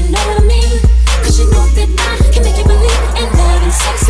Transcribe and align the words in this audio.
you 0.00 0.10
know 0.12 0.24
what 0.28 0.42
I 0.42 0.46
mean? 0.46 0.80
Cause 1.22 1.38
you 1.38 1.46
know 1.50 1.66
that 1.76 1.88
I 1.92 2.32
can 2.32 2.42
make 2.42 2.56
you 2.56 2.64
believe 2.64 3.04
in 3.20 3.28
love 3.36 3.62
and 3.62 3.72
sex 3.72 4.08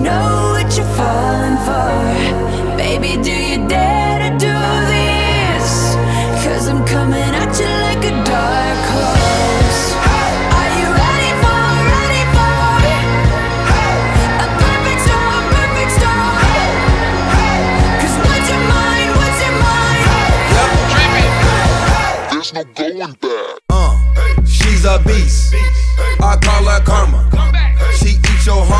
know 0.00 0.52
what 0.56 0.76
you're 0.76 0.86
falling 0.96 1.58
for. 1.66 1.90
Baby, 2.76 3.22
do 3.22 3.32
you 3.32 3.68
dare 3.68 4.18
to 4.24 4.30
do 4.38 4.56
this? 4.94 5.94
Cause 6.44 6.68
I'm 6.68 6.84
coming 6.86 7.20
at 7.42 7.52
you 7.60 7.68
like 7.86 8.04
a 8.04 8.14
dark 8.24 8.80
horse. 8.94 9.82
Are 10.58 10.70
you 10.80 10.88
ready 11.02 11.32
for, 11.42 11.64
ready 11.94 12.24
for 12.36 12.64
a 14.44 14.46
perfect 14.62 15.00
storm, 15.04 15.42
perfect 15.54 15.92
storm? 15.98 16.36
Cause 18.00 18.16
what's 18.24 18.48
your 18.48 18.62
mind, 18.72 19.10
what's 19.20 19.40
your 19.44 19.56
mind? 19.60 20.04
There's 22.32 22.50
no 22.54 22.62
going 22.74 23.12
back. 23.20 23.60
Uh, 23.68 23.94
she's 24.44 24.84
a 24.84 24.98
beast. 25.06 25.54
I 26.20 26.36
call 26.42 26.64
her 26.64 26.80
karma. 26.84 27.20
She 27.98 28.10
eats 28.16 28.46
your 28.46 28.64
heart 28.64 28.79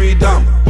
Dahmer. 0.00 0.64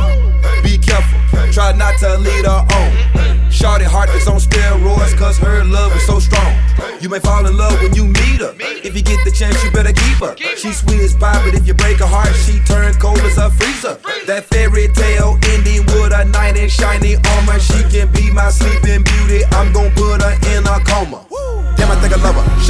Be 0.62 0.76
careful, 0.76 1.20
try 1.52 1.72
not 1.72 1.98
to 2.00 2.18
lead 2.18 2.44
her 2.44 2.66
on. 2.74 3.50
Shorty 3.50 3.84
heart 3.84 4.10
is 4.10 4.26
on 4.26 4.38
steroids, 4.38 5.16
cause 5.16 5.38
her 5.38 5.62
love 5.64 5.94
is 5.94 6.04
so 6.06 6.18
strong. 6.18 6.52
You 7.00 7.08
may 7.08 7.20
fall 7.20 7.46
in 7.46 7.56
love 7.56 7.80
when 7.80 7.94
you 7.94 8.06
meet 8.06 8.40
her. 8.40 8.54
If 8.58 8.96
you 8.96 9.02
get 9.02 9.24
the 9.24 9.30
chance, 9.30 9.62
you 9.62 9.70
better 9.70 9.92
keep 9.92 10.18
her. 10.18 10.34
She's 10.56 10.80
sweet 10.80 11.00
as 11.00 11.14
pie, 11.14 11.40
but 11.44 11.54
if 11.54 11.66
you 11.66 11.74
break 11.74 11.98
her 11.98 12.06
heart, 12.06 12.34
she 12.34 12.58
turn 12.66 12.92
cold 12.94 13.20
as 13.20 13.38
a 13.38 13.50
freezer. 13.50 13.98
That 14.26 14.44
fairy 14.50 14.88
tale 14.88 15.38
ending 15.54 15.86
with 15.86 16.12
a 16.12 16.24
knight 16.24 16.56
in 16.56 16.68
shiny 16.68 17.14
armor. 17.14 17.60
She 17.60 17.84
can 17.86 18.10
be 18.10 18.32
my 18.32 18.50
sleeping 18.50 18.89